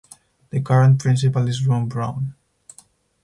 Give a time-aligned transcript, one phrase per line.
[0.49, 2.33] The current principal is Ron Brown.